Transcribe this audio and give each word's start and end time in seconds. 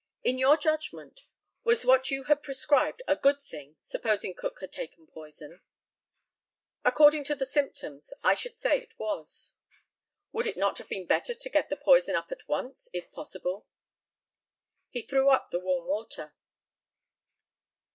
In 0.23 0.39
your 0.39 0.57
judgment, 0.57 1.25
was 1.63 1.85
what 1.85 2.09
you 2.09 2.23
had 2.23 2.41
prescribed 2.41 3.03
a 3.07 3.15
good 3.15 3.39
thing, 3.39 3.75
supposing 3.81 4.33
Cook 4.33 4.59
had 4.59 4.71
taken 4.71 5.05
poison? 5.05 5.61
According 6.83 7.23
to 7.25 7.35
the 7.35 7.45
symptoms, 7.45 8.11
I 8.23 8.33
should 8.33 8.55
say 8.55 8.79
it 8.81 8.97
was. 8.97 9.53
Would 10.31 10.47
it 10.47 10.57
not 10.57 10.79
have 10.79 10.89
been 10.89 11.05
better 11.05 11.35
to 11.35 11.49
get 11.51 11.69
the 11.69 11.77
poison 11.77 12.15
up 12.15 12.31
at 12.31 12.47
once, 12.47 12.89
if 12.93 13.11
possible? 13.11 13.67
He 14.89 15.03
threw 15.03 15.29
up 15.29 15.51
the 15.51 15.59
warm 15.59 15.85
water. 15.85 16.33